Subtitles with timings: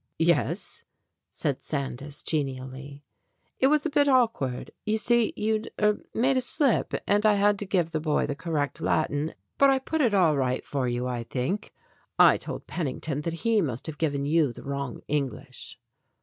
[0.17, 0.85] "Yes,"
[1.29, 3.03] said Sandys genially,
[3.59, 4.71] "it was a bit awkward.
[4.83, 8.33] You see, you'd er made a slip, and I had to give the boy the
[8.33, 11.71] correct Latin, but I put it all right for you, I think.
[12.17, 15.77] I told Pennington that he must have given you the wrong English."